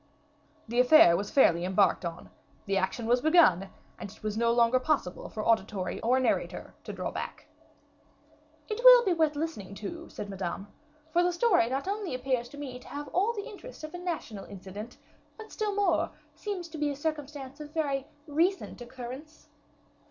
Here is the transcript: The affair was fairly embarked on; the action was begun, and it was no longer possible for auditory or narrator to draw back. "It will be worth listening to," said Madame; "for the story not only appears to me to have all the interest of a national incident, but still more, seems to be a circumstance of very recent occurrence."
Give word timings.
The 0.67 0.79
affair 0.79 1.15
was 1.15 1.29
fairly 1.29 1.63
embarked 1.63 2.03
on; 2.05 2.31
the 2.65 2.75
action 2.75 3.05
was 3.05 3.21
begun, 3.21 3.69
and 3.99 4.09
it 4.09 4.23
was 4.23 4.35
no 4.35 4.51
longer 4.51 4.79
possible 4.79 5.29
for 5.29 5.45
auditory 5.47 6.01
or 6.01 6.19
narrator 6.19 6.73
to 6.85 6.91
draw 6.91 7.11
back. 7.11 7.45
"It 8.67 8.81
will 8.83 9.05
be 9.05 9.13
worth 9.13 9.35
listening 9.35 9.75
to," 9.75 10.09
said 10.09 10.27
Madame; 10.27 10.65
"for 11.13 11.21
the 11.21 11.31
story 11.31 11.69
not 11.69 11.87
only 11.87 12.15
appears 12.15 12.49
to 12.49 12.57
me 12.57 12.79
to 12.79 12.87
have 12.87 13.09
all 13.09 13.33
the 13.33 13.47
interest 13.47 13.83
of 13.83 13.93
a 13.93 13.99
national 13.99 14.45
incident, 14.45 14.97
but 15.37 15.51
still 15.51 15.75
more, 15.75 16.09
seems 16.33 16.67
to 16.69 16.79
be 16.79 16.89
a 16.89 16.95
circumstance 16.95 17.59
of 17.59 17.71
very 17.71 18.07
recent 18.25 18.81
occurrence." 18.81 19.49